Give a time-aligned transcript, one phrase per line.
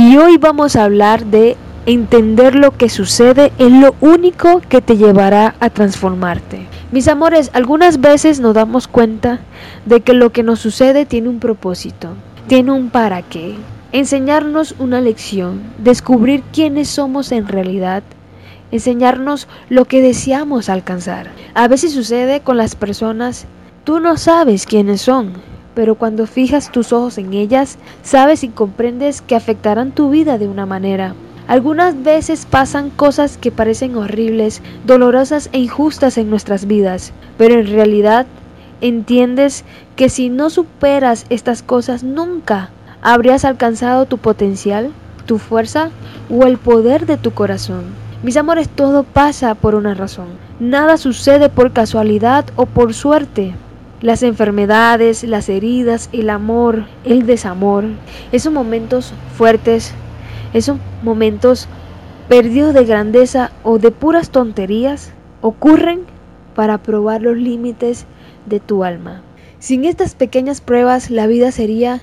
[0.00, 4.96] Y hoy vamos a hablar de entender lo que sucede es lo único que te
[4.96, 6.68] llevará a transformarte.
[6.92, 9.40] Mis amores, algunas veces nos damos cuenta
[9.86, 12.10] de que lo que nos sucede tiene un propósito,
[12.46, 13.56] tiene un para qué,
[13.90, 18.04] enseñarnos una lección, descubrir quiénes somos en realidad,
[18.70, 21.32] enseñarnos lo que deseamos alcanzar.
[21.54, 23.46] A veces sucede con las personas,
[23.82, 25.32] tú no sabes quiénes son,
[25.78, 30.48] pero cuando fijas tus ojos en ellas, sabes y comprendes que afectarán tu vida de
[30.48, 31.14] una manera.
[31.46, 37.68] Algunas veces pasan cosas que parecen horribles, dolorosas e injustas en nuestras vidas, pero en
[37.68, 38.26] realidad
[38.80, 39.64] entiendes
[39.94, 44.90] que si no superas estas cosas nunca habrías alcanzado tu potencial,
[45.26, 45.90] tu fuerza
[46.28, 47.84] o el poder de tu corazón.
[48.24, 50.26] Mis amores, todo pasa por una razón.
[50.58, 53.54] Nada sucede por casualidad o por suerte.
[54.00, 57.84] Las enfermedades, las heridas, el amor, el desamor,
[58.30, 59.92] esos momentos fuertes,
[60.52, 61.68] esos momentos
[62.28, 66.02] perdidos de grandeza o de puras tonterías, ocurren
[66.54, 68.06] para probar los límites
[68.46, 69.22] de tu alma.
[69.58, 72.00] Sin estas pequeñas pruebas la vida sería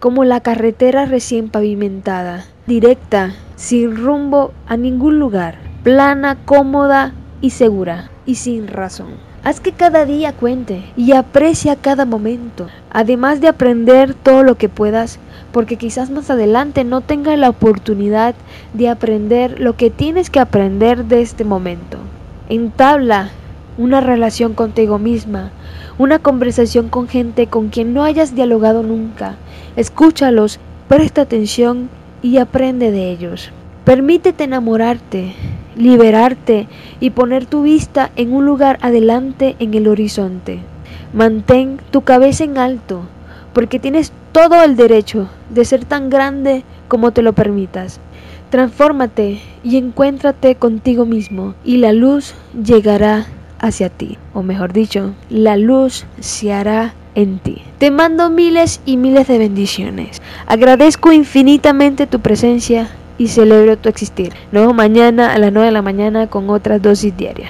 [0.00, 8.10] como la carretera recién pavimentada, directa, sin rumbo a ningún lugar, plana, cómoda y segura,
[8.26, 9.14] y sin razón.
[9.44, 14.68] Haz que cada día cuente y aprecia cada momento, además de aprender todo lo que
[14.68, 15.18] puedas,
[15.52, 18.34] porque quizás más adelante no tengas la oportunidad
[18.72, 21.98] de aprender lo que tienes que aprender de este momento.
[22.48, 23.30] Entabla
[23.78, 25.50] una relación contigo misma,
[25.98, 29.36] una conversación con gente con quien no hayas dialogado nunca.
[29.76, 31.88] Escúchalos, presta atención
[32.22, 33.50] y aprende de ellos.
[33.84, 35.34] Permítete enamorarte,
[35.76, 36.68] liberarte
[37.00, 40.60] y poner tu vista en un lugar adelante en el horizonte.
[41.12, 43.02] Mantén tu cabeza en alto,
[43.52, 48.00] porque tienes todo el derecho de ser tan grande como te lo permitas.
[48.50, 53.26] Transfórmate y encuéntrate contigo mismo y la luz llegará
[53.58, 57.62] hacia ti, o mejor dicho, la luz se hará en ti.
[57.78, 60.22] Te mando miles y miles de bendiciones.
[60.46, 62.88] Agradezco infinitamente tu presencia
[63.18, 64.32] y celebro tu existir.
[64.52, 67.44] Luego mañana a las 9 de la mañana con otra dosis diaria.